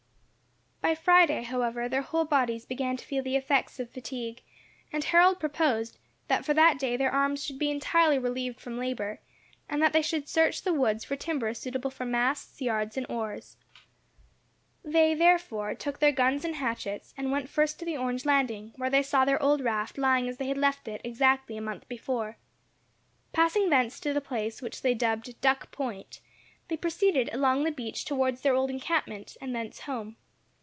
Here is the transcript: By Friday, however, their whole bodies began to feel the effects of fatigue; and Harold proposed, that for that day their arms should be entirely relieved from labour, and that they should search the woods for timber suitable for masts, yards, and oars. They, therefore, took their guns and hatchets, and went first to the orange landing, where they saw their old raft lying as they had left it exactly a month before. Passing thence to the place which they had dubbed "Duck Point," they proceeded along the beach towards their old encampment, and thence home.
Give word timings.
By 0.81 0.95
Friday, 0.95 1.43
however, 1.43 1.87
their 1.87 2.01
whole 2.01 2.25
bodies 2.25 2.65
began 2.65 2.97
to 2.97 3.05
feel 3.05 3.21
the 3.21 3.35
effects 3.35 3.79
of 3.79 3.91
fatigue; 3.91 4.41
and 4.91 5.03
Harold 5.03 5.39
proposed, 5.39 5.99
that 6.27 6.43
for 6.43 6.55
that 6.55 6.79
day 6.79 6.97
their 6.97 7.11
arms 7.11 7.41
should 7.43 7.59
be 7.59 7.69
entirely 7.69 8.17
relieved 8.17 8.59
from 8.59 8.79
labour, 8.79 9.19
and 9.69 9.79
that 9.81 9.93
they 9.93 10.01
should 10.01 10.27
search 10.27 10.63
the 10.63 10.73
woods 10.73 11.05
for 11.05 11.15
timber 11.15 11.53
suitable 11.53 11.91
for 11.91 12.03
masts, 12.05 12.59
yards, 12.61 12.97
and 12.97 13.05
oars. 13.09 13.57
They, 14.83 15.13
therefore, 15.13 15.75
took 15.75 15.99
their 15.99 16.11
guns 16.11 16.43
and 16.43 16.55
hatchets, 16.55 17.13
and 17.15 17.31
went 17.31 17.47
first 17.47 17.77
to 17.79 17.85
the 17.85 17.95
orange 17.95 18.25
landing, 18.25 18.73
where 18.75 18.89
they 18.89 19.03
saw 19.03 19.23
their 19.23 19.41
old 19.41 19.61
raft 19.61 19.99
lying 19.99 20.27
as 20.27 20.37
they 20.37 20.47
had 20.47 20.57
left 20.57 20.87
it 20.87 20.99
exactly 21.03 21.55
a 21.57 21.61
month 21.61 21.87
before. 21.87 22.37
Passing 23.33 23.69
thence 23.69 23.99
to 23.99 24.13
the 24.13 24.19
place 24.19 24.63
which 24.63 24.81
they 24.81 24.89
had 24.91 24.97
dubbed 24.99 25.39
"Duck 25.41 25.69
Point," 25.71 26.19
they 26.69 26.75
proceeded 26.77 27.29
along 27.31 27.63
the 27.63 27.71
beach 27.71 28.03
towards 28.03 28.41
their 28.41 28.55
old 28.55 28.71
encampment, 28.71 29.37
and 29.39 29.55
thence 29.55 29.81
home. 29.81 30.17